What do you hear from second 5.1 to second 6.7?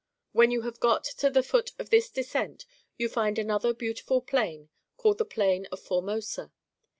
the Plain of Formosa.